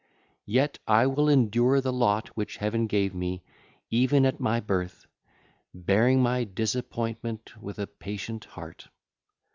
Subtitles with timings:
[0.47, 3.43] Yet I will endure the lot which heaven gave me
[3.91, 5.05] even at my birth,
[5.75, 8.87] bearing my disappointment with a patient heart.